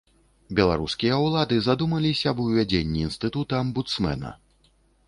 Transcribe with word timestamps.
Беларускія 0.59 1.19
ўлады 1.25 1.59
задумаліся 1.67 2.27
аб 2.35 2.43
увядзенні 2.47 3.07
інстытута 3.11 3.53
амбудсмэна. 3.67 4.39